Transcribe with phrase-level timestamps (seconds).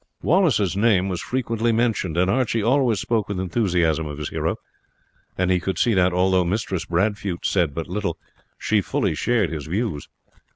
[0.23, 4.55] Wallace's name was frequently mentioned, and Archie always spoke with enthusiasm of his hero;
[5.37, 8.17] and he could see that, although Mistress Bradfute said but little,
[8.57, 10.09] she fully shared his views.